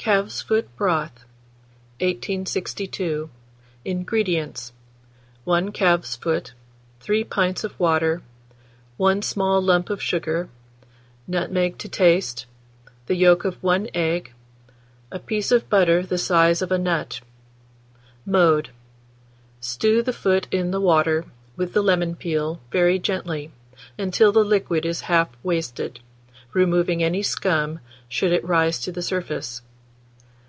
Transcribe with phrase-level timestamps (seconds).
[0.00, 1.26] CALF'S FOOT BROTH.
[2.00, 3.28] 1862.
[3.84, 4.72] INGREDIENTS.
[5.44, 6.54] 1 calf's foot,
[7.00, 8.22] 3 pints of water,
[8.96, 10.48] 1 small lump of sugar,
[11.26, 12.46] nutmeg to taste,
[13.04, 14.32] the yolk of 1 egg,
[15.10, 17.20] a piece of butter the size of a nut.
[18.24, 18.70] Mode.
[19.60, 23.52] Stew the foot in the water, with the lemon peel, very gently,
[23.98, 26.00] until the liquid is half wasted,
[26.54, 29.60] removing any scum, should it rise to the surface.